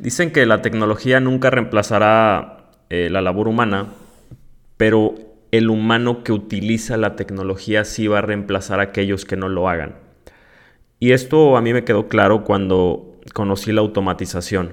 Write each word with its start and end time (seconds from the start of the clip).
Dicen 0.00 0.30
que 0.30 0.46
la 0.46 0.62
tecnología 0.62 1.20
nunca 1.20 1.50
reemplazará 1.50 2.70
eh, 2.88 3.10
la 3.10 3.20
labor 3.20 3.48
humana, 3.48 3.88
pero 4.78 5.14
el 5.50 5.68
humano 5.68 6.24
que 6.24 6.32
utiliza 6.32 6.96
la 6.96 7.16
tecnología 7.16 7.84
sí 7.84 8.06
va 8.06 8.18
a 8.18 8.22
reemplazar 8.22 8.80
a 8.80 8.84
aquellos 8.84 9.26
que 9.26 9.36
no 9.36 9.50
lo 9.50 9.68
hagan. 9.68 9.96
Y 11.00 11.12
esto 11.12 11.54
a 11.58 11.60
mí 11.60 11.74
me 11.74 11.84
quedó 11.84 12.08
claro 12.08 12.44
cuando 12.44 13.20
conocí 13.34 13.72
la 13.72 13.82
automatización. 13.82 14.72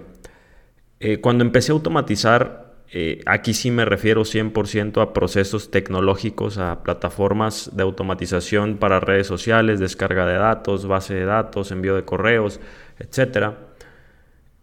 Eh, 1.02 1.20
cuando 1.20 1.44
empecé 1.44 1.74
a 1.74 1.76
automatizar, 1.76 2.76
eh, 2.94 3.20
aquí 3.26 3.54
sí 3.54 3.70
me 3.70 3.84
refiero 3.84 4.24
100% 4.24 5.02
a 5.02 5.12
procesos 5.12 5.72
tecnológicos, 5.72 6.58
a 6.58 6.84
plataformas 6.84 7.72
de 7.76 7.84
automatización 7.84 8.78
para 8.78 9.02
redes 9.02 9.28
sociales, 9.28 9.82
descarga 9.82 10.26
de 10.26 10.36
datos, 10.36 10.88
base 10.88 11.16
de 11.16 11.26
datos, 11.26 11.72
envío 11.72 11.98
de 11.98 12.06
correos, 12.06 12.62
etcétera 12.98 13.67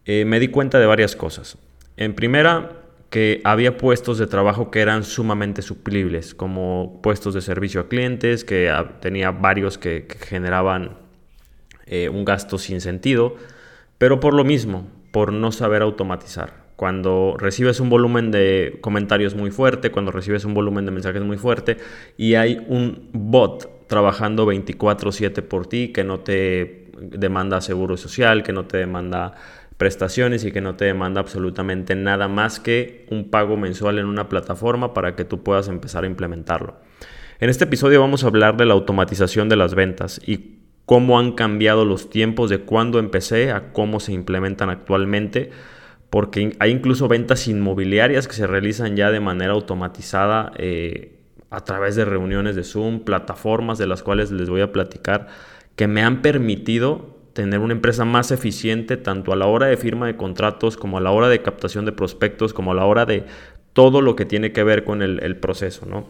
eh, 0.07 0.25
me 0.25 0.41
di 0.41 0.49
cuenta 0.49 0.79
de 0.79 0.87
varias 0.87 1.17
cosas. 1.17 1.59
En 1.97 2.15
primera, 2.15 2.85
que 3.15 3.41
había 3.45 3.77
puestos 3.77 4.19
de 4.19 4.27
trabajo 4.27 4.73
que 4.73 4.81
eran 4.81 5.05
sumamente 5.05 5.63
suplibles, 5.63 6.35
como 6.35 6.99
puestos 7.01 7.33
de 7.35 7.43
servicio 7.43 7.81
a 7.81 7.89
clientes, 7.89 8.45
que 8.45 8.73
tenía 9.01 9.31
varios 9.31 9.79
que, 9.79 10.09
generaban 10.27 10.97
eh, 11.87 12.09
un 12.09 12.25
gasto 12.25 12.59
sin 12.59 12.81
sentido, 12.81 13.37
pero 13.99 14.19
por 14.19 14.35
lo 14.35 14.43
mismo, 14.43 14.89
por 15.13 15.33
no 15.33 15.53
saber 15.53 15.83
automatizar. 15.83 16.65
Cuando 16.75 17.37
recibes 17.39 17.79
un 17.79 17.89
volumen 17.89 18.33
de 18.33 18.79
comentarios 18.81 19.37
muy 19.37 19.53
fuerte, 19.53 19.93
cuando 19.93 20.11
recibes 20.11 20.45
un 20.45 20.55
volumen 20.55 20.85
de 20.85 20.91
mensajes 20.91 21.23
muy 21.23 21.37
fuerte 21.37 21.77
y 22.17 22.35
hay 22.35 22.67
un 22.69 23.11
bot 23.13 23.87
trabajando 23.87 24.45
24/7 24.45 25.43
por 25.43 25.69
ti 25.69 25.93
que 25.93 26.03
no 26.03 26.19
te 26.19 26.91
demanda 26.99 27.61
seguro 27.61 27.97
social, 27.97 28.43
que 28.43 28.53
no 28.53 28.67
te 28.67 28.79
demanda 28.79 29.35
prestaciones 29.85 30.47
y 30.47 30.51
que 30.51 30.63
no 30.63 30.77
te 30.77 30.87
demanda 30.87 31.21
absolutamente 31.21 31.95
nada 31.95 32.27
más 32.27 32.59
que 32.59 33.05
un 33.11 33.29
pago 33.29 33.59
mensual 33.59 33.99
en 33.99 34.07
una 34.07 34.31
plataforma 34.31 34.95
para 34.95 35.15
que 35.15 35.27
tú 35.27 35.43
puedas 35.43 35.69
empezar 35.69 36.05
a 36.05 36.07
implementarlo. 36.07 36.77
En 37.39 37.51
este 37.51 37.65
episodio 37.65 38.01
vamos 38.01 38.25
a 38.25 38.29
hablar 38.29 38.57
de 38.57 38.65
la 38.65 38.73
automatización 38.73 39.51
de 39.51 39.57
las 39.57 39.75
ventas 39.75 40.23
y 40.27 40.61
cómo 40.87 41.19
han 41.19 41.33
cambiado 41.33 41.85
los 41.85 42.09
tiempos 42.09 42.49
de 42.49 42.61
cuando 42.61 42.99
empecé 42.99 43.53
a 43.53 43.75
cómo 43.75 44.01
se 44.01 44.15
implementan 44.15 44.71
actualmente, 44.71 45.51
porque 46.09 46.57
hay 46.61 46.71
incluso 46.71 47.07
ventas 47.07 47.47
inmobiliarias 47.47 48.27
que 48.27 48.37
se 48.37 48.47
realizan 48.47 48.97
ya 48.97 49.11
de 49.11 49.21
manera 49.21 49.53
automatizada 49.53 50.53
eh, 50.57 51.21
a 51.51 51.61
través 51.61 51.95
de 51.95 52.07
reuniones 52.07 52.57
de 52.57 52.65
Zoom, 52.65 53.01
plataformas 53.01 53.77
de 53.77 53.87
las 53.87 54.03
cuales 54.03 54.31
les 54.31 54.49
voy 54.49 54.63
a 54.63 54.73
platicar, 54.73 55.27
que 55.77 55.89
me 55.89 56.03
han 56.03 56.23
permitido 56.23 57.14
tener 57.35 57.61
una 57.61 57.75
empresa 57.75 58.05
más 58.05 58.31
eficiente 58.31 58.97
tanto 58.97 59.33
a 59.33 59.37
la 59.37 59.47
hora 59.47 59.67
de 59.67 59.77
firma 59.77 60.07
de 60.07 60.17
contratos 60.17 60.77
como 60.77 60.99
a 60.99 61.01
la 61.01 61.11
hora 61.11 61.29
de 61.29 61.43
captación 61.43 61.85
de 61.85 61.93
prospectos 61.93 62.55
como 62.55 62.73
a 62.73 62.75
la 62.75 62.87
hora 62.87 63.05
de 63.05 63.25
todo 63.73 64.01
lo 64.01 64.17
que 64.17 64.25
tiene 64.25 64.53
que 64.53 64.63
ver 64.63 64.85
con 64.85 65.03
el, 65.03 65.37
proceso. 65.37 65.85
¿no? 65.85 66.07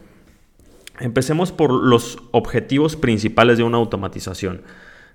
Empecemos 1.01 1.51
por 1.51 1.73
los 1.73 2.19
objetivos 2.31 2.95
principales 2.95 3.59
de 3.59 3.65
una 3.65 3.79
automatización. 3.79 4.63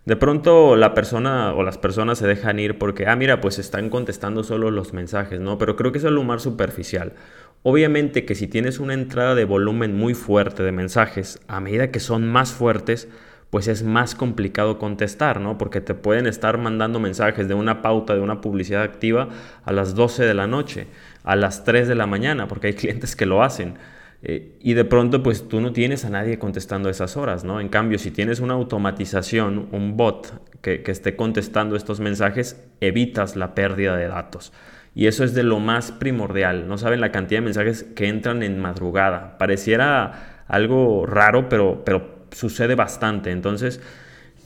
De 0.05 0.15
pronto 0.15 0.75
la 0.75 0.95
persona 0.95 1.53
o 1.53 1.61
las 1.61 1.77
personas 1.77 2.17
se 2.17 2.25
dejan 2.25 2.57
ir 2.57 2.79
porque, 2.79 3.05
ah, 3.05 3.15
mira, 3.15 3.39
pues 3.39 3.59
están 3.59 3.89
contestando 3.89 4.43
solo 4.43 4.71
los 4.71 4.93
mensajes, 4.93 5.39
¿no? 5.39 5.59
Pero 5.59 5.75
creo 5.75 5.91
que 5.91 5.99
es 5.99 6.03
el 6.03 6.17
humor 6.17 6.39
superficial. 6.39 7.13
Obviamente 7.61 8.25
que 8.25 8.33
si 8.33 8.47
tienes 8.47 8.79
una 8.79 8.93
entrada 8.95 9.35
de 9.35 9.45
volumen 9.45 9.95
muy 9.95 10.15
fuerte 10.15 10.63
de 10.63 10.71
mensajes, 10.71 11.39
a 11.47 11.59
medida 11.59 11.91
que 11.91 11.99
son 11.99 12.27
más 12.27 12.53
fuertes, 12.53 13.09
pues 13.49 13.67
es 13.67 13.83
más 13.83 14.15
complicado 14.15 14.77
contestar, 14.77 15.41
¿no? 15.41 15.57
Porque 15.57 15.81
te 15.81 15.95
pueden 15.95 16.27
estar 16.27 16.57
mandando 16.57 16.99
mensajes 16.99 17.47
de 17.47 17.55
una 17.55 17.81
pauta, 17.81 18.13
de 18.13 18.21
una 18.21 18.41
publicidad 18.41 18.83
activa 18.83 19.29
a 19.63 19.71
las 19.71 19.95
12 19.95 20.25
de 20.25 20.33
la 20.33 20.47
noche, 20.47 20.87
a 21.23 21.35
las 21.35 21.63
3 21.63 21.87
de 21.87 21.95
la 21.95 22.05
mañana, 22.05 22.47
porque 22.47 22.67
hay 22.67 22.73
clientes 22.73 23.15
que 23.15 23.25
lo 23.25 23.41
hacen. 23.41 23.75
Eh, 24.21 24.57
y 24.59 24.73
de 24.73 24.85
pronto, 24.85 25.23
pues 25.23 25.47
tú 25.47 25.61
no 25.61 25.71
tienes 25.71 26.05
a 26.05 26.09
nadie 26.09 26.37
contestando 26.37 26.89
esas 26.89 27.17
horas, 27.17 27.43
¿no? 27.43 27.59
En 27.59 27.69
cambio, 27.69 27.97
si 27.97 28.11
tienes 28.11 28.39
una 28.39 28.53
automatización, 28.53 29.69
un 29.71 29.97
bot 29.97 30.61
que, 30.61 30.83
que 30.83 30.91
esté 30.91 31.15
contestando 31.15 31.75
estos 31.75 31.99
mensajes, 31.99 32.61
evitas 32.81 33.35
la 33.35 33.55
pérdida 33.55 33.95
de 33.95 34.09
datos. 34.09 34.53
Y 34.93 35.07
eso 35.07 35.23
es 35.23 35.33
de 35.33 35.43
lo 35.43 35.59
más 35.59 35.91
primordial. 35.91 36.67
No 36.67 36.77
saben 36.77 37.01
la 37.01 37.11
cantidad 37.11 37.39
de 37.39 37.45
mensajes 37.45 37.83
que 37.83 38.09
entran 38.09 38.43
en 38.43 38.59
madrugada. 38.59 39.37
Pareciera 39.37 40.43
algo 40.47 41.05
raro, 41.05 41.47
pero, 41.47 41.83
pero 41.85 42.18
sucede 42.31 42.75
bastante. 42.75 43.31
Entonces, 43.31 43.81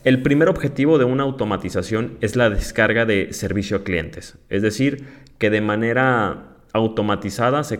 el 0.03 0.21
primer 0.21 0.49
objetivo 0.49 0.97
de 0.97 1.05
una 1.05 1.23
automatización 1.23 2.17
es 2.21 2.35
la 2.35 2.49
descarga 2.49 3.05
de 3.05 3.31
servicio 3.31 3.77
a 3.77 3.83
clientes. 3.83 4.37
Es 4.49 4.61
decir, 4.61 5.05
que 5.37 5.49
de 5.49 5.61
manera 5.61 6.57
automatizada 6.73 7.63
se, 7.63 7.79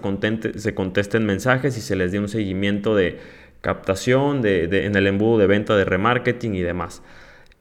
se 0.56 0.76
contesten 0.76 1.26
mensajes 1.26 1.78
y 1.78 1.82
se 1.82 1.96
les 1.96 2.12
dé 2.12 2.20
un 2.20 2.30
seguimiento 2.30 2.96
de 2.96 3.20
captación, 3.62 4.42
de, 4.42 4.86
en 4.86 4.96
el 4.96 5.08
embudo 5.08 5.38
de 5.38 5.48
venta, 5.48 5.76
de 5.76 5.86
remarketing 5.86 6.54
y 6.56 6.62
demás. 6.62 7.02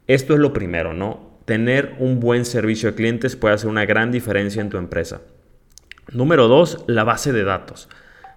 Esto 0.08 0.34
es 0.34 0.40
lo 0.40 0.52
primero, 0.52 0.94
¿no? 0.94 1.30
Tener 1.44 1.94
un 1.98 2.20
buen 2.20 2.44
servicio 2.44 2.88
a 2.88 2.94
clientes 2.94 3.36
puede 3.36 3.54
hacer 3.54 3.70
una 3.70 3.84
gran 3.84 4.10
diferencia 4.10 4.60
en 4.60 4.68
tu 4.68 4.78
empresa. 4.78 5.22
Número 6.12 6.48
dos, 6.48 6.84
la 6.88 7.04
base 7.04 7.32
de 7.32 7.44
datos. 7.44 7.88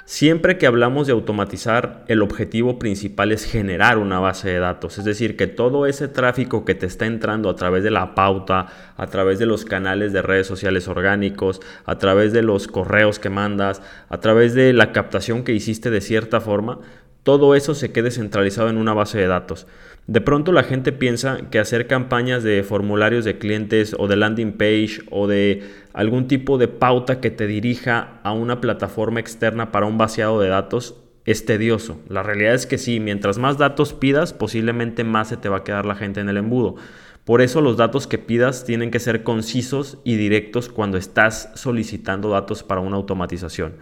Siempre 0.08 0.60
que 0.60 0.68
hablamos 0.68 1.08
de 1.08 1.14
automatizar, 1.14 2.06
el 2.08 2.22
objetivo 2.22 2.78
principal 2.78 3.32
es 3.32 3.44
generar 3.44 3.98
una 3.98 4.20
base 4.20 4.50
de 4.50 4.60
datos, 4.60 5.00
es 5.00 5.04
decir, 5.04 5.36
que 5.36 5.48
todo 5.48 5.88
ese 5.88 6.08
tráfico 6.08 6.64
que 6.64 6.76
te 6.76 6.86
está 6.86 7.08
entrando 7.08 7.50
a 7.50 7.56
través 7.56 7.84
de 7.84 7.90
la 7.90 8.14
pauta, 8.14 8.68
a 8.98 9.08
través 9.08 9.40
de 9.40 9.48
los 9.48 9.66
canales 9.66 10.14
de 10.14 10.22
redes 10.22 10.46
sociales 10.46 10.88
orgánicos, 10.88 11.60
a 11.86 11.98
través 11.98 12.34
de 12.34 12.44
los 12.44 12.68
correos 12.68 13.18
que 13.18 13.32
mandas, 13.32 13.82
a 14.08 14.20
través 14.20 14.54
de 14.54 14.74
la 14.74 14.92
captación 14.92 15.44
que 15.44 15.54
hiciste 15.54 15.90
de 15.90 16.02
cierta 16.02 16.40
forma, 16.40 16.82
todo 17.26 17.56
eso 17.56 17.74
se 17.74 17.92
quede 17.92 18.12
centralizado 18.12 18.70
en 18.70 18.78
una 18.78 18.94
base 18.94 19.18
de 19.18 19.26
datos. 19.26 19.66
De 20.06 20.22
pronto 20.22 20.52
la 20.52 20.62
gente 20.62 20.92
piensa 20.92 21.50
que 21.50 21.58
hacer 21.58 21.88
campañas 21.88 22.44
de 22.44 22.62
formularios 22.62 23.26
de 23.26 23.40
clientes 23.40 23.96
o 23.98 24.08
de 24.08 24.16
landing 24.16 24.52
page 24.52 25.00
o 25.10 25.26
de 25.26 25.64
algún 25.92 26.28
tipo 26.28 26.60
de 26.60 26.68
pauta 26.68 27.22
que 27.22 27.32
te 27.32 27.48
dirija 27.48 28.20
a 28.22 28.32
una 28.32 28.62
plataforma 28.62 29.20
externa 29.20 29.72
para 29.72 29.88
un 29.88 29.98
vaciado 29.98 30.40
de 30.40 30.50
datos 30.50 31.02
es 31.26 31.46
tedioso. 31.46 32.00
La 32.10 32.22
realidad 32.22 32.54
es 32.54 32.68
que 32.68 32.78
sí, 32.78 33.00
mientras 33.00 33.40
más 33.40 33.58
datos 33.58 33.94
pidas, 33.94 34.32
posiblemente 34.32 35.04
más 35.04 35.30
se 35.30 35.38
te 35.38 35.50
va 35.50 35.58
a 35.58 35.64
quedar 35.64 35.88
la 35.88 35.96
gente 35.96 36.20
en 36.20 36.30
el 36.30 36.38
embudo. 36.38 36.76
Por 37.24 37.42
eso 37.42 37.60
los 37.60 37.76
datos 37.76 38.06
que 38.06 38.20
pidas 38.20 38.66
tienen 38.66 38.92
que 38.92 39.00
ser 39.00 39.24
concisos 39.24 39.98
y 40.04 40.16
directos 40.16 40.70
cuando 40.70 41.00
estás 41.00 41.50
solicitando 41.56 42.30
datos 42.30 42.62
para 42.62 42.82
una 42.82 42.98
automatización. 42.98 43.74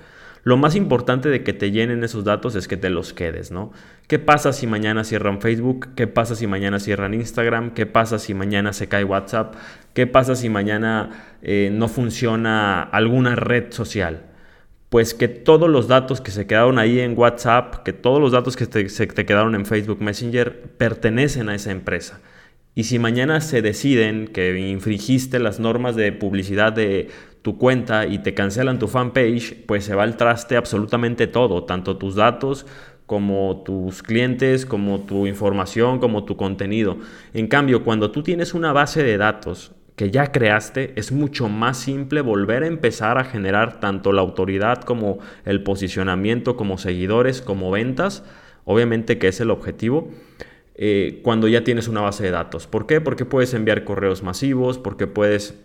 Lo 0.44 0.58
más 0.58 0.76
importante 0.76 1.30
de 1.30 1.42
que 1.42 1.54
te 1.54 1.72
llenen 1.72 2.04
esos 2.04 2.26
datos 2.26 2.56
es 2.56 2.68
que 2.68 2.76
te 2.76 2.90
los 2.90 3.14
quedes, 3.14 3.52
¿no? 3.52 3.72
¿Qué 4.08 4.20
pasa 4.20 4.52
si 4.52 4.68
mañana 4.68 5.06
cierran 5.06 5.40
Facebook? 5.40 5.90
¿Qué 5.96 6.06
pasa 6.06 6.36
si 6.36 6.48
mañana 6.48 6.80
cierran 6.80 7.14
Instagram? 7.14 7.74
¿Qué 7.74 7.86
pasa 7.86 8.20
si 8.20 8.34
mañana 8.34 8.74
se 8.74 8.90
cae 8.90 9.06
WhatsApp? 9.06 9.56
¿Qué 9.94 10.06
pasa 10.06 10.36
si 10.36 10.50
mañana 10.50 11.38
eh, 11.42 11.70
no 11.72 11.88
funciona 11.88 12.82
alguna 12.82 13.36
red 13.36 13.72
social? 13.72 14.24
Pues 14.90 15.14
que 15.14 15.30
todos 15.30 15.70
los 15.70 15.88
datos 15.88 16.20
que 16.20 16.32
se 16.32 16.46
quedaron 16.46 16.78
ahí 16.78 17.00
en 17.00 17.18
WhatsApp, 17.18 17.84
que 17.84 17.94
todos 17.94 18.20
los 18.20 18.34
datos 18.34 18.58
que 18.58 18.90
se 18.90 19.08
te 19.08 19.26
quedaron 19.26 19.56
en 19.56 19.66
Facebook 19.66 20.02
Messenger 20.02 20.62
pertenecen 20.78 21.48
a 21.48 21.56
esa 21.56 21.72
empresa. 21.72 22.20
Y 22.76 22.84
si 22.86 23.00
mañana 23.00 23.40
se 23.40 23.62
deciden 23.62 24.28
que 24.28 24.60
infringiste 24.60 25.40
las 25.40 25.60
normas 25.60 25.96
de 25.96 26.12
publicidad 26.12 26.74
de 26.74 27.10
tu 27.44 27.58
cuenta 27.58 28.08
y 28.08 28.20
te 28.20 28.34
cancelan 28.34 28.80
tu 28.80 28.88
fanpage, 28.88 29.66
pues 29.68 29.84
se 29.84 29.94
va 29.94 30.04
al 30.04 30.18
traste 30.18 30.56
absolutamente 30.56 31.28
todo, 31.28 31.66
tanto 31.66 31.98
tus 31.98 32.16
datos 32.16 32.66
como 33.06 33.64
tus 33.66 34.02
clientes, 34.02 34.66
como 34.66 35.02
tu 35.02 35.28
información, 35.28 36.00
como 36.00 36.24
tu 36.24 36.38
contenido. 36.38 36.98
En 37.34 37.48
cambio, 37.48 37.84
cuando 37.84 38.12
tú 38.12 38.24
tienes 38.24 38.54
una 38.54 38.72
base 38.72 39.04
de 39.04 39.18
datos 39.18 39.74
que 39.98 40.10
ya 40.10 40.32
creaste, 40.32 40.94
es 40.96 41.12
mucho 41.12 41.50
más 41.50 41.78
simple 41.78 42.22
volver 42.22 42.64
a 42.64 42.68
empezar 42.68 43.18
a 43.18 43.26
generar 43.26 43.82
tanto 43.82 44.14
la 44.14 44.22
autoridad 44.22 44.82
como 44.82 45.20
el 45.44 45.64
posicionamiento, 45.64 46.56
como 46.56 46.78
seguidores, 46.78 47.42
como 47.42 47.70
ventas, 47.72 48.24
obviamente 48.64 49.20
que 49.20 49.28
es 49.28 49.42
el 49.42 49.52
objetivo. 49.52 50.10
Eh, 50.76 51.20
cuando 51.24 51.50
ya 51.50 51.64
tienes 51.64 51.90
una 51.90 52.02
base 52.02 52.24
de 52.24 52.32
datos. 52.32 52.68
¿Por 52.68 52.88
qué? 52.88 53.02
Porque 53.02 53.26
puedes 53.26 53.54
enviar 53.54 53.84
correos 53.84 54.24
masivos, 54.24 54.80
porque 54.80 55.06
puedes 55.06 55.60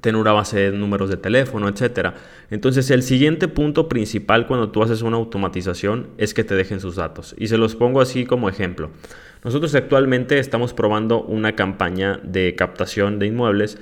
tener 0.00 0.20
una 0.20 0.32
base 0.32 0.70
de 0.70 0.72
números 0.72 1.10
de 1.10 1.16
teléfono, 1.16 1.68
etcétera. 1.68 2.14
Entonces, 2.50 2.90
el 2.90 3.02
siguiente 3.02 3.48
punto 3.48 3.88
principal 3.88 4.46
cuando 4.46 4.70
tú 4.70 4.82
haces 4.82 5.02
una 5.02 5.16
automatización 5.16 6.08
es 6.18 6.34
que 6.34 6.44
te 6.44 6.54
dejen 6.54 6.80
sus 6.80 6.96
datos. 6.96 7.34
Y 7.38 7.48
se 7.48 7.58
los 7.58 7.74
pongo 7.74 8.00
así 8.00 8.24
como 8.24 8.48
ejemplo. 8.48 8.90
Nosotros 9.44 9.74
actualmente 9.74 10.38
estamos 10.38 10.72
probando 10.72 11.22
una 11.22 11.54
campaña 11.54 12.20
de 12.22 12.54
captación 12.54 13.18
de 13.18 13.26
inmuebles 13.26 13.78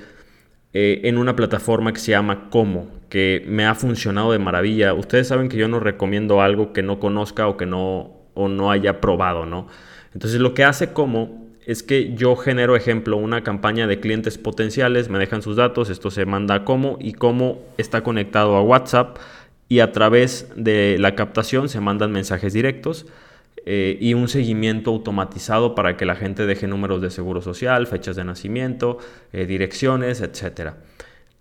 eh, 0.73 1.01
en 1.03 1.17
una 1.17 1.35
plataforma 1.35 1.93
que 1.93 1.99
se 1.99 2.11
llama 2.11 2.49
Como, 2.49 2.89
que 3.09 3.43
me 3.47 3.65
ha 3.65 3.75
funcionado 3.75 4.31
de 4.31 4.39
maravilla. 4.39 4.93
Ustedes 4.93 5.27
saben 5.27 5.49
que 5.49 5.57
yo 5.57 5.67
no 5.67 5.79
recomiendo 5.79 6.41
algo 6.41 6.73
que 6.73 6.83
no 6.83 6.99
conozca 6.99 7.47
o 7.47 7.57
que 7.57 7.65
no, 7.65 8.11
o 8.33 8.47
no 8.47 8.71
haya 8.71 9.01
probado, 9.01 9.45
¿no? 9.45 9.67
Entonces, 10.13 10.39
lo 10.39 10.53
que 10.53 10.63
hace 10.63 10.93
Como 10.93 11.46
es 11.67 11.83
que 11.83 12.13
yo 12.13 12.37
genero, 12.37 12.77
ejemplo, 12.77 13.17
una 13.17 13.43
campaña 13.43 13.87
de 13.87 13.99
clientes 13.99 14.37
potenciales, 14.37 15.09
me 15.09 15.19
dejan 15.19 15.41
sus 15.41 15.57
datos, 15.57 15.89
esto 15.89 16.09
se 16.09 16.25
manda 16.25 16.55
a 16.55 16.63
cómo 16.63 16.97
y 17.01 17.11
cómo 17.11 17.59
está 17.77 18.03
conectado 18.03 18.55
a 18.55 18.61
WhatsApp 18.61 19.17
y 19.67 19.79
a 19.81 19.91
través 19.91 20.47
de 20.55 20.95
la 20.97 21.13
captación 21.15 21.67
se 21.67 21.81
mandan 21.81 22.13
mensajes 22.13 22.53
directos 22.53 23.05
eh, 23.65 23.97
y 23.99 24.13
un 24.13 24.29
seguimiento 24.29 24.91
automatizado 24.91 25.75
para 25.75 25.97
que 25.97 26.05
la 26.05 26.15
gente 26.15 26.45
deje 26.45 26.67
números 26.67 27.01
de 27.01 27.09
seguro 27.09 27.41
social, 27.41 27.85
fechas 27.85 28.15
de 28.15 28.23
nacimiento, 28.23 28.99
eh, 29.33 29.45
direcciones, 29.45 30.21
etc. 30.21 30.71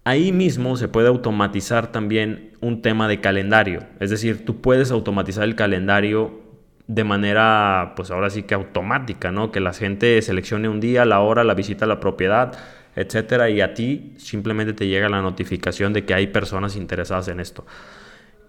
Ahí 0.02 0.32
mismo 0.32 0.76
se 0.76 0.88
puede 0.88 1.06
automatizar 1.06 1.92
también 1.92 2.50
un 2.60 2.82
tema 2.82 3.06
de 3.06 3.20
calendario, 3.20 3.84
es 4.00 4.10
decir, 4.10 4.44
tú 4.44 4.60
puedes 4.60 4.90
automatizar 4.90 5.44
el 5.44 5.54
calendario 5.54 6.45
de 6.88 7.04
manera, 7.04 7.94
pues 7.96 8.10
ahora 8.10 8.30
sí 8.30 8.44
que 8.44 8.54
automática, 8.54 9.32
¿no? 9.32 9.50
Que 9.50 9.60
la 9.60 9.72
gente 9.72 10.20
seleccione 10.22 10.68
un 10.68 10.80
día, 10.80 11.04
la 11.04 11.20
hora, 11.20 11.42
la 11.44 11.54
visita 11.54 11.86
la 11.86 12.00
propiedad, 12.00 12.56
etcétera, 12.94 13.50
y 13.50 13.60
a 13.60 13.74
ti 13.74 14.14
simplemente 14.16 14.72
te 14.72 14.86
llega 14.86 15.08
la 15.08 15.20
notificación 15.20 15.92
de 15.92 16.04
que 16.04 16.14
hay 16.14 16.28
personas 16.28 16.76
interesadas 16.76 17.28
en 17.28 17.40
esto. 17.40 17.66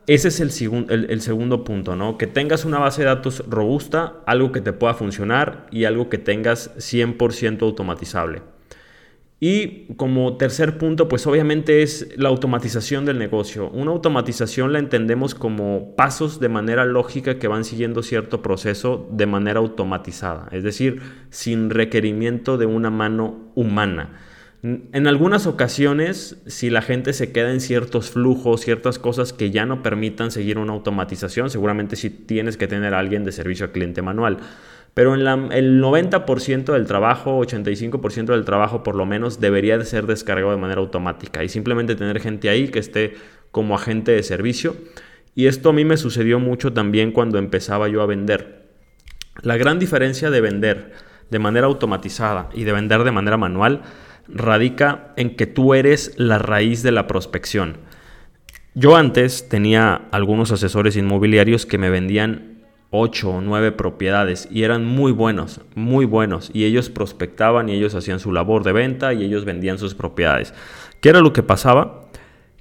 Ese 0.05 0.29
es 0.29 0.39
el, 0.39 1.07
el, 1.09 1.21
segundo 1.21 1.65
punto, 1.65 1.97
¿no? 1.97 2.17
Que 2.17 2.27
tengas 2.27 2.63
una 2.63 2.79
base 2.79 3.01
de 3.01 3.07
datos 3.07 3.43
robusta, 3.49 4.13
algo 4.25 4.53
que 4.53 4.61
te 4.61 4.71
pueda 4.71 4.93
funcionar 4.93 5.67
y 5.69 5.83
algo 5.83 6.07
que 6.07 6.17
tengas 6.17 6.73
100% 6.77 7.61
automatizable. 7.63 8.41
Y 9.39 9.93
como 9.97 10.35
tercer 10.37 10.79
punto, 10.79 11.07
pues 11.07 11.27
obviamente 11.27 11.83
es 11.83 12.09
la 12.17 12.29
automatización 12.29 13.05
del 13.05 13.19
negocio. 13.19 13.69
Una 13.69 13.91
automatización 13.91 14.73
la 14.73 14.79
entendemos 14.79 15.35
como 15.35 15.95
pasos 15.95 16.39
de 16.39 16.49
manera 16.49 16.85
lógica 16.85 17.37
que 17.37 17.47
van 17.47 17.63
siguiendo 17.63 18.01
cierto 18.01 18.41
proceso 18.41 19.07
de 19.11 19.27
manera 19.27 19.59
automatizada, 19.59 20.47
es 20.51 20.63
decir, 20.63 21.01
sin 21.29 21.69
requerimiento 21.69 22.57
de 22.57 22.65
una 22.65 22.89
mano 22.89 23.51
humana. 23.53 24.21
En 24.63 25.05
algunas 25.05 25.45
ocasiones, 25.45 26.41
si 26.47 26.71
la 26.71 26.81
gente 26.81 27.13
se 27.13 27.31
queda 27.31 27.51
en 27.51 27.61
ciertos 27.61 28.09
flujos, 28.09 28.61
ciertas 28.61 28.97
cosas 28.97 29.31
que 29.31 29.51
ya 29.51 29.67
no 29.67 29.83
permitan 29.83 30.31
seguir 30.31 30.57
una 30.57 30.73
automatización, 30.73 31.51
seguramente 31.51 31.95
si 31.95 32.09
tienes 32.09 32.57
que 32.57 32.67
tener 32.67 32.95
a 32.95 32.99
alguien 32.99 33.23
de 33.23 33.31
servicio 33.31 33.67
al 33.67 33.71
cliente 33.71 34.01
manual. 34.01 34.39
Pero 34.97 35.13
en 35.13 35.51
el 35.51 35.79
90% 35.79 36.73
del 36.73 36.87
trabajo, 36.87 37.39
85% 37.45 38.25
del 38.25 38.45
trabajo 38.45 38.81
por 38.81 38.95
lo 38.95 39.05
menos, 39.05 39.39
debería 39.39 39.77
de 39.77 39.85
ser 39.85 40.07
descargado 40.07 40.49
de 40.49 40.57
manera 40.57 40.81
automática 40.81 41.43
y 41.43 41.49
simplemente 41.49 41.95
tener 41.95 42.19
gente 42.19 42.49
ahí 42.49 42.69
que 42.69 42.79
esté 42.79 43.13
como 43.51 43.75
agente 43.75 44.11
de 44.11 44.23
servicio. 44.23 44.75
Y 45.35 45.45
esto 45.45 45.69
a 45.69 45.73
mí 45.73 45.85
me 45.85 45.97
sucedió 45.97 46.39
mucho 46.39 46.73
también 46.73 47.11
cuando 47.11 47.37
empezaba 47.37 47.87
yo 47.89 48.01
a 48.01 48.07
vender. 48.07 48.69
La 49.43 49.55
gran 49.55 49.77
diferencia 49.77 50.31
de 50.31 50.41
vender 50.41 50.93
de 51.29 51.37
manera 51.37 51.67
automatizada 51.67 52.49
y 52.55 52.63
de 52.63 52.71
vender 52.73 53.03
de 53.03 53.11
manera 53.11 53.37
manual 53.37 53.83
radica 54.27 55.13
en 55.15 55.35
que 55.35 55.45
tú 55.45 55.75
eres 55.75 56.15
la 56.17 56.39
raíz 56.39 56.81
de 56.81 56.91
la 56.91 57.05
prospección. 57.05 57.77
Yo 58.73 58.95
antes 58.95 59.47
tenía 59.47 60.07
algunos 60.09 60.51
asesores 60.51 60.97
inmobiliarios 60.97 61.67
que 61.67 61.77
me 61.77 61.91
vendían 61.91 62.56
8 62.91 63.29
o 63.29 63.41
9 63.41 63.71
propiedades 63.73 64.47
y 64.51 64.63
eran 64.63 64.85
muy 64.85 65.11
buenos, 65.11 65.61
muy 65.75 66.05
buenos. 66.05 66.49
Y 66.53 66.65
ellos 66.65 66.89
prospectaban 66.89 67.69
y 67.69 67.73
ellos 67.73 67.95
hacían 67.95 68.19
su 68.19 68.31
labor 68.31 68.63
de 68.63 68.73
venta 68.73 69.13
y 69.13 69.23
ellos 69.23 69.45
vendían 69.45 69.77
sus 69.77 69.93
propiedades. 69.93 70.53
¿Qué 71.01 71.09
era 71.09 71.21
lo 71.21 71.33
que 71.33 71.43
pasaba? 71.43 72.07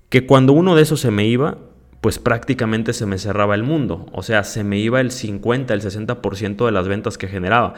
Que 0.08 0.26
cuando 0.26 0.52
uno 0.52 0.74
de 0.74 0.82
esos 0.82 1.00
se 1.00 1.10
me 1.10 1.26
iba, 1.26 1.58
pues 2.00 2.18
prácticamente 2.18 2.92
se 2.92 3.06
me 3.06 3.18
cerraba 3.18 3.54
el 3.54 3.62
mundo. 3.62 4.06
O 4.12 4.22
sea, 4.22 4.44
se 4.44 4.64
me 4.64 4.78
iba 4.78 5.00
el 5.00 5.10
50, 5.10 5.74
el 5.74 5.80
60% 5.80 6.66
de 6.66 6.72
las 6.72 6.88
ventas 6.88 7.18
que 7.18 7.28
generaba. 7.28 7.74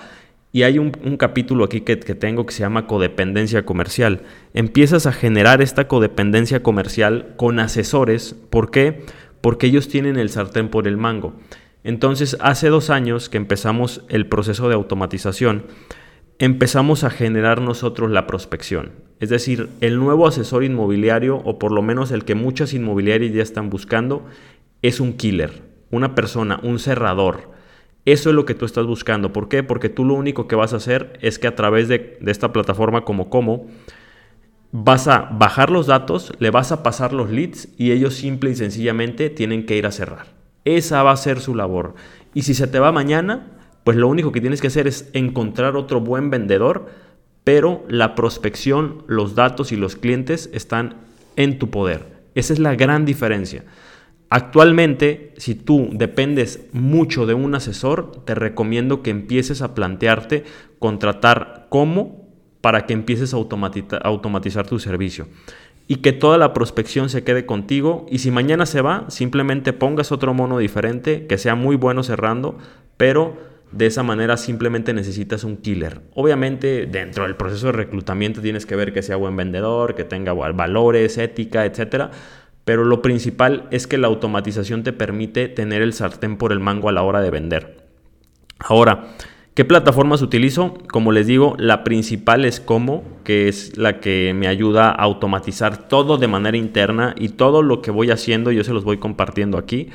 Y 0.50 0.62
hay 0.62 0.79
un, 0.79 0.91
capítulo 1.19 1.65
aquí 1.65 1.83
que, 1.83 1.97
tengo 1.97 2.47
que 2.47 2.55
se 2.55 2.61
llama 2.61 2.87
codependencia 2.87 3.67
comercial. 3.67 4.23
Empiezas 4.55 5.06
a 5.06 5.12
generar 5.12 5.61
esta 5.61 5.89
codependencia 5.89 6.62
comercial 6.62 7.35
con 7.37 7.59
asesores. 7.59 8.35
¿Por 8.49 8.71
qué? 8.71 9.05
Porque 9.43 9.67
ellos 9.67 9.89
tienen 9.89 10.17
el 10.17 10.31
sartén 10.31 10.69
por 10.69 10.89
el 10.89 10.97
mango. 10.97 11.35
Entonces, 11.84 12.36
hace 12.40 12.69
dos 12.69 12.90
años 12.90 13.28
que 13.28 13.36
empezamos 13.36 14.04
el 14.08 14.26
proceso 14.26 14.69
de 14.69 14.75
automatización, 14.75 15.64
empezamos 16.38 17.04
a 17.04 17.10
generar 17.10 17.60
nosotros 17.60 18.10
la 18.10 18.26
prospección. 18.26 18.92
Es 19.20 19.30
decir, 19.30 19.69
el 19.80 19.98
nuevo 19.98 20.26
asesor 20.26 20.64
inmobiliario, 20.64 21.36
o 21.38 21.58
por 21.58 21.72
lo 21.72 21.82
menos 21.82 22.10
el 22.10 22.25
que 22.25 22.34
muchas 22.34 22.75
inmobiliarias 22.75 23.32
ya 23.32 23.42
están 23.42 23.70
buscando, 23.70 24.26
es 24.82 25.00
un 25.00 25.14
killer, 25.14 25.62
una 25.90 26.14
persona, 26.14 26.60
un 26.62 26.78
cerrador 26.78 27.58
eso 28.12 28.30
es 28.30 28.34
lo 28.34 28.46
que 28.46 28.54
tú 28.54 28.64
estás 28.64 28.86
buscando. 28.86 29.34
¿Por 29.34 29.50
qué? 29.50 29.62
Porque 29.62 29.90
tú 29.90 30.02
lo 30.02 30.14
único 30.14 30.48
que 30.48 30.56
vas 30.56 30.72
a 30.72 30.76
hacer 30.76 31.19
es 31.20 31.38
que 31.38 31.46
a 31.46 31.54
través 31.54 31.88
de, 31.88 32.19
esta 32.26 32.54
plataforma 32.54 33.02
como 33.02 33.28
Como, 33.28 33.66
vas 34.72 35.08
a 35.08 35.28
bajar 35.30 35.69
los 35.69 35.88
datos, 35.88 36.32
le 36.38 36.50
vas 36.50 36.72
a 36.72 36.82
pasar 36.82 37.12
los 37.12 37.28
leads 37.28 37.69
y 37.76 37.92
ellos 37.92 38.14
simple 38.14 38.48
y 38.48 38.54
sencillamente 38.54 39.28
tienen 39.28 39.66
que 39.66 39.76
ir 39.76 39.84
a 39.84 39.92
cerrar. 39.92 40.38
Esa 40.76 41.03
va 41.03 41.12
a 41.12 41.17
ser 41.17 41.41
su 41.41 41.55
labor. 41.55 41.94
Y 42.35 42.43
si 42.43 42.53
se 42.53 42.67
te 42.67 42.79
va 42.79 42.93
mañana, 42.93 43.47
pues 43.85 43.97
lo 43.97 44.06
único 44.06 44.32
que 44.32 44.43
tienes 44.43 44.61
que 44.61 44.67
hacer 44.67 44.87
es 44.87 45.09
encontrar 45.15 45.76
otro 45.76 46.03
buen 46.03 46.29
vendedor, 46.29 46.91
pero 47.43 47.87
la 47.88 48.15
prospección, 48.15 49.03
los 49.06 49.35
datos 49.35 49.73
y 49.73 49.76
los 49.76 49.97
clientes 49.97 50.50
están 50.53 50.97
en 51.37 51.59
tu 51.59 51.70
poder. 51.70 52.19
Esa 52.35 52.53
es 52.53 52.59
la 52.59 52.75
gran 52.75 53.06
diferencia. 53.06 53.65
Actualmente, 54.29 55.32
si 55.38 55.55
tú 55.55 55.88
dependes 55.91 56.67
mucho 56.73 57.25
de 57.25 57.32
un 57.32 57.55
asesor, 57.55 58.25
te 58.26 58.35
recomiendo 58.35 59.03
que 59.03 59.09
empieces 59.09 59.62
a 59.62 59.75
plantearte 59.75 60.44
contratar 60.79 61.69
cómo 61.71 62.29
para 62.61 62.85
que 62.85 62.93
empieces 62.93 63.32
a 63.32 63.38
automatizar 63.38 64.67
tu 64.67 64.79
servicio 64.79 65.29
y 65.88 65.96
que 65.96 66.12
toda 66.12 66.37
la 66.37 66.52
prospección 66.52 67.08
se 67.08 67.25
quede 67.25 67.46
contigo 67.46 68.06
y 68.11 68.19
si 68.19 68.31
mañana 68.31 68.67
se 68.67 68.82
va, 68.82 69.06
simplemente 69.08 69.73
pongas 69.73 70.12
otro 70.12 70.35
mono 70.35 70.58
diferente 70.58 71.26
que 71.26 71.38
sea 71.38 71.55
muy 71.55 71.76
bueno 71.76 72.02
cerrando, 72.02 72.58
pero 72.99 73.37
de 73.73 73.87
esa 73.87 74.02
manera 74.02 74.37
simplemente 74.37 74.93
necesitas 74.93 75.44
un 75.44 75.56
killer. 75.56 76.02
Obviamente 76.14 76.87
dentro 76.87 77.25
del 77.25 77.37
proceso 77.37 77.67
de 77.67 77.73
reclutamiento 77.73 78.43
tienes 78.43 78.67
que 78.67 78.76
ver 78.76 78.93
que 78.93 79.02
sea 79.02 79.17
buen 79.17 79.35
vendedor, 79.35 79.94
que 79.94 80.05
tenga 80.05 80.35
valores, 80.35 81.17
ética, 81.17 81.64
etcétera, 81.64 82.11
pero 82.67 82.85
lo 82.85 83.00
principal 83.00 83.67
es 83.70 83.87
que 83.87 83.96
la 83.96 84.08
automatización 84.08 84.82
te 84.82 84.93
permite 84.93 85.49
tener 85.49 85.81
el 85.81 85.94
sartén 85.94 86.37
por 86.37 86.52
el 86.52 86.61
mango 86.61 86.90
a 86.90 86.93
la 86.93 87.02
hora 87.02 87.23
de 87.23 87.31
vender. 87.31 87.79
Ahora, 88.58 89.06
¿qué 89.58 89.64
plataformas 89.64 90.22
utilizo? 90.22 90.78
Como 90.88 91.10
les 91.10 91.26
digo, 91.26 91.56
la 91.58 91.82
principal 91.82 92.44
es 92.44 92.60
Como, 92.60 93.02
que 93.25 93.49
es 93.49 93.76
la 93.76 93.99
que 93.99 94.32
me 94.32 94.46
ayuda 94.46 94.90
a 94.90 94.93
automatizar 94.93 95.88
todo 95.88 96.16
de 96.16 96.28
manera 96.28 96.56
interna 96.56 97.16
y 97.19 97.31
todo 97.31 97.62
lo 97.62 97.82
que 97.82 97.90
voy 97.90 98.12
haciendo 98.12 98.52
yo 98.52 98.62
se 98.62 98.73
los 98.73 98.85
voy 98.85 98.99
compartiendo 98.99 99.59
aquí. 99.59 99.88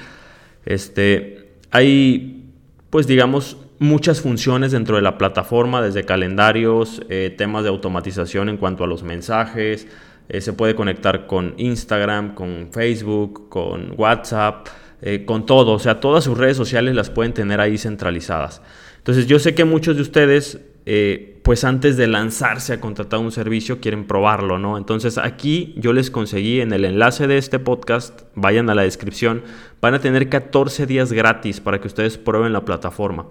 Este, 0.65 1.53
hay, 1.71 2.43
pues 2.89 3.07
digamos, 3.07 3.55
muchas 3.79 4.19
funciones 4.19 4.73
dentro 4.73 4.97
de 4.97 5.01
la 5.01 5.17
plataforma, 5.17 5.81
desde 5.81 6.03
calendarios, 6.03 7.01
eh, 7.07 7.33
temas 7.38 7.63
de 7.63 7.69
automatización 7.69 8.49
en 8.49 8.57
cuanto 8.57 8.83
a 8.83 8.88
los 8.88 9.03
mensajes, 9.03 9.88
eh, 10.27 10.41
se 10.41 10.51
puede 10.51 10.75
conectar 10.75 11.25
con 11.25 11.53
Instagram, 11.55 12.35
con 12.35 12.67
Facebook, 12.73 13.47
con 13.47 13.93
WhatsApp, 13.95 14.67
eh, 15.01 15.23
con 15.23 15.45
todo. 15.45 15.71
O 15.71 15.79
sea, 15.79 16.01
todas 16.01 16.25
sus 16.25 16.38
redes 16.38 16.57
sociales 16.57 16.95
las 16.95 17.09
pueden 17.09 17.31
tener 17.31 17.61
ahí 17.61 17.77
centralizadas. 17.77 18.61
Entonces 19.03 19.27
yo 19.27 19.38
sé 19.39 19.53
que 19.53 19.65
muchos 19.65 19.95
de 19.95 20.01
ustedes, 20.01 20.60
eh, 20.86 21.39
pues 21.43 21.63
antes 21.63 21.98
de 21.98 22.07
lanzarse 22.07 22.74
a 22.74 22.81
contratar 22.81 23.19
un 23.19 23.31
servicio, 23.31 23.79
quieren 23.79 24.05
probarlo, 24.05 24.57
¿no? 24.57 24.77
Entonces 24.77 25.17
aquí 25.17 25.75
yo 25.77 25.93
les 25.93 26.10
conseguí 26.10 26.62
en 26.62 26.72
el 26.74 26.86
enlace 26.86 27.27
de 27.27 27.38
este 27.38 27.60
podcast, 27.60 28.22
vayan 28.36 28.69
a 28.69 28.75
la 28.75 28.83
descripción, 28.83 29.43
van 29.81 29.93
a 29.93 30.00
tener 30.00 30.29
14 30.29 30.86
días 30.86 31.12
gratis 31.12 31.60
para 31.60 31.81
que 31.81 31.88
ustedes 31.88 32.17
prueben 32.17 32.53
la 32.53 32.65
plataforma. 32.65 33.27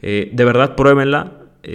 de 0.00 0.30
verdad, 0.32 0.76
pruébenla. 0.76 1.32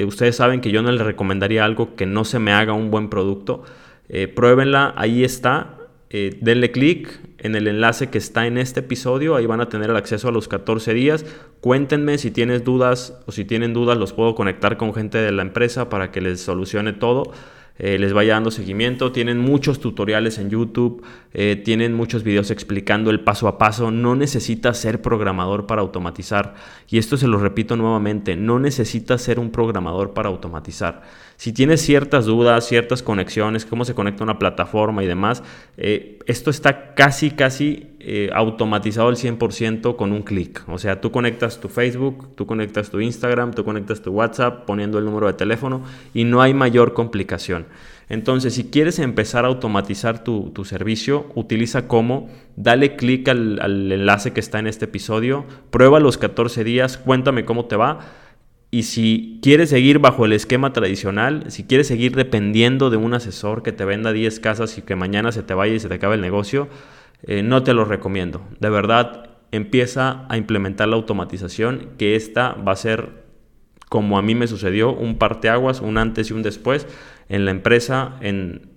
ustedes 0.08 0.38
saben 0.38 0.62
que 0.62 0.72
yo 0.72 0.82
no 0.82 0.92
les 0.92 1.02
recomendaría 1.02 1.66
algo 1.66 1.96
que 1.96 2.06
no 2.06 2.24
se 2.24 2.40
me 2.40 2.54
haga 2.54 2.72
un 2.72 2.90
buen 2.90 3.10
producto. 3.10 3.64
Eh, 4.10 4.28
pruébenla, 4.28 4.94
ahí 4.96 5.24
está. 5.24 5.78
Eh, 6.10 6.38
denle 6.42 6.72
clic 6.72 7.20
en 7.44 7.56
el 7.56 7.68
enlace 7.68 8.10
que 8.10 8.18
está 8.18 8.48
en 8.48 8.58
este 8.58 8.80
episodio, 8.80 9.36
ahí 9.36 9.46
van 9.46 9.62
a 9.62 9.70
tener 9.70 9.90
el 9.90 9.98
acceso 9.98 10.30
a 10.30 10.32
los 10.32 10.48
14 10.48 10.94
días. 10.94 11.26
Cuéntenme 11.60 12.18
si 12.18 12.32
tienes 12.32 12.64
dudas 12.64 13.20
o 13.26 13.32
si 13.32 13.46
tienen 13.46 13.74
dudas, 13.74 13.98
los 13.98 14.14
puedo 14.14 14.34
conectar 14.34 14.78
con 14.78 14.94
gente 14.94 15.18
de 15.18 15.32
la 15.32 15.42
empresa 15.42 15.90
para 15.90 16.10
que 16.12 16.22
les 16.22 16.42
solucione 16.42 16.94
todo. 16.94 17.32
Eh, 17.80 17.98
les 17.98 18.14
vaya 18.14 18.34
dando 18.34 18.52
seguimiento. 18.52 19.12
Tienen 19.12 19.40
muchos 19.40 19.80
tutoriales 19.80 20.38
en 20.38 20.50
YouTube, 20.50 21.04
eh, 21.34 21.56
tienen 21.56 21.94
muchos 21.94 22.24
videos 22.24 22.52
explicando 22.52 23.10
el 23.10 23.22
paso 23.22 23.48
a 23.48 23.58
paso. 23.58 23.90
No 23.90 24.16
necesitas 24.16 24.78
ser 24.78 25.02
programador 25.02 25.66
para 25.66 25.82
automatizar. 25.82 26.54
Y 26.88 27.00
esto 27.00 27.18
se 27.18 27.28
lo 27.28 27.40
repito 27.40 27.76
nuevamente, 27.76 28.36
no 28.36 28.60
necesitas 28.60 29.22
ser 29.22 29.40
un 29.40 29.50
programador 29.52 30.14
para 30.14 30.30
automatizar. 30.30 31.02
Si 31.36 31.52
tienes 31.52 31.82
ciertas 31.82 32.26
dudas, 32.26 32.68
ciertas 32.68 33.02
conexiones, 33.02 33.66
cómo 33.66 33.86
se 33.86 33.96
conecta 33.96 34.24
una 34.24 34.38
plataforma 34.38 35.04
y 35.04 35.08
demás, 35.08 35.44
eh, 35.78 36.20
esto 36.28 36.52
está 36.52 36.94
casi, 36.94 37.32
casi 37.32 37.93
eh, 38.06 38.30
automatizado 38.34 39.08
al 39.08 39.16
100% 39.16 39.96
con 39.96 40.12
un 40.12 40.24
clic. 40.24 40.64
O 40.68 40.78
sea, 40.78 41.00
tú 41.00 41.12
conectas 41.12 41.60
tu 41.60 41.70
Facebook, 41.70 42.36
tú 42.36 42.46
conectas 42.46 42.90
tu 42.90 43.00
Instagram, 43.00 43.54
tú 43.54 43.64
conectas 43.64 44.02
tu 44.02 44.12
WhatsApp 44.12 44.66
poniendo 44.66 45.00
el 45.00 45.06
número 45.06 45.28
de 45.28 45.34
teléfono 45.34 45.84
y 46.14 46.26
no 46.26 46.42
hay 46.42 46.54
mayor 46.54 46.94
complicación. 46.94 47.66
Entonces, 48.10 48.54
si 48.56 48.66
quieres 48.66 49.00
empezar 49.00 49.46
a 49.46 49.48
automatizar 49.48 50.24
tu, 50.24 50.52
servicio, 50.66 51.28
utiliza 51.36 51.88
como, 51.88 52.30
dale 52.56 52.96
clic 52.96 53.30
al, 53.30 53.60
al 53.62 53.92
enlace 53.92 54.34
que 54.34 54.42
está 54.42 54.60
en 54.60 54.68
este 54.68 54.86
episodio, 54.86 55.46
prueba 55.72 56.00
los 56.00 56.18
14 56.18 56.64
días, 56.64 56.98
cuéntame 56.98 57.46
cómo 57.46 57.66
te 57.66 57.78
va 57.78 58.00
y 58.74 58.84
si 58.84 59.40
quieres 59.44 59.70
seguir 59.70 60.00
bajo 60.00 60.26
el 60.26 60.34
esquema 60.34 60.74
tradicional, 60.74 61.44
si 61.50 61.64
quieres 61.64 61.86
seguir 61.86 62.16
dependiendo 62.16 62.90
de 62.90 62.98
un 62.98 63.14
asesor 63.14 63.62
que 63.62 63.72
te 63.72 63.86
venda 63.86 64.12
10 64.12 64.40
casas 64.40 64.80
y 64.80 64.82
que 64.82 64.96
mañana 64.96 65.32
se 65.32 65.44
te 65.44 65.54
vaya 65.54 65.76
y 65.76 65.80
se 65.80 65.90
te 65.90 65.94
acabe 65.94 66.16
el 66.16 66.22
negocio, 66.22 66.68
eh, 67.24 67.44
no 67.44 67.64
te 67.64 67.74
lo 67.74 67.86
recomiendo. 67.86 68.42
De 68.60 68.70
verdad, 68.70 69.30
empieza 69.52 70.26
a 70.30 70.38
implementar 70.38 70.88
la 70.88 70.96
automatización, 70.96 71.92
que 71.98 72.16
esta 72.16 72.54
va 72.54 72.72
a 72.74 72.76
ser, 72.76 73.24
como 73.90 74.18
a 74.18 74.22
mí 74.22 74.36
me 74.36 74.48
sucedió, 74.48 74.94
un 74.94 75.18
parteaguas, 75.18 75.82
un 75.82 75.98
antes 75.98 76.30
y 76.30 76.34
un 76.34 76.44
después 76.44 76.88
en 77.30 77.46
la 77.46 77.52
empresa, 77.52 78.18
en 78.22 78.74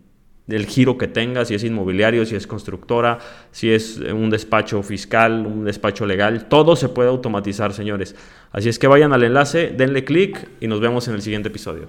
el 0.48 0.66
giro 0.66 0.96
que 0.96 1.08
tenga, 1.08 1.44
si 1.44 1.54
es 1.54 1.64
inmobiliario, 1.64 2.24
si 2.24 2.36
es 2.36 2.46
constructora, 2.46 3.18
si 3.50 3.72
es 3.72 3.98
un 3.98 4.30
despacho 4.30 4.82
fiscal, 4.82 5.44
un 5.46 5.64
despacho 5.64 6.06
legal, 6.06 6.46
todo 6.48 6.76
se 6.76 6.88
puede 6.88 7.08
automatizar, 7.08 7.72
señores. 7.72 8.14
Así 8.52 8.68
es 8.68 8.78
que 8.78 8.86
vayan 8.86 9.12
al 9.12 9.24
enlace, 9.24 9.72
denle 9.76 10.04
clic 10.04 10.48
y 10.60 10.68
nos 10.68 10.80
vemos 10.80 11.08
en 11.08 11.14
el 11.14 11.22
siguiente 11.22 11.48
episodio. 11.48 11.88